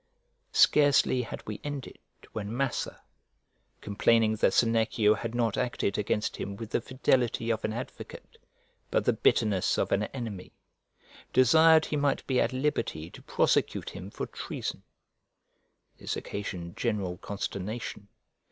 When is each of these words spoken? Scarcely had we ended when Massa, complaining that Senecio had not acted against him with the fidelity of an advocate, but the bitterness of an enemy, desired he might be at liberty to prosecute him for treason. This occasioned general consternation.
Scarcely 0.53 1.21
had 1.21 1.45
we 1.45 1.59
ended 1.63 1.99
when 2.33 2.51
Massa, 2.57 3.03
complaining 3.81 4.35
that 4.37 4.51
Senecio 4.51 5.13
had 5.13 5.35
not 5.35 5.57
acted 5.57 5.95
against 5.95 6.37
him 6.37 6.55
with 6.55 6.71
the 6.71 6.81
fidelity 6.81 7.51
of 7.51 7.63
an 7.63 7.71
advocate, 7.71 8.39
but 8.89 9.05
the 9.05 9.13
bitterness 9.13 9.77
of 9.77 9.91
an 9.91 10.05
enemy, 10.05 10.53
desired 11.33 11.85
he 11.85 11.97
might 11.97 12.25
be 12.25 12.41
at 12.41 12.51
liberty 12.51 13.11
to 13.11 13.21
prosecute 13.21 13.91
him 13.91 14.09
for 14.09 14.25
treason. 14.25 14.81
This 15.99 16.17
occasioned 16.17 16.77
general 16.77 17.17
consternation. 17.19 18.07